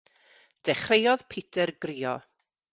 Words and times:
Dechreuodd 0.69 1.27
Peter 1.35 1.75
grïo. 1.87 2.19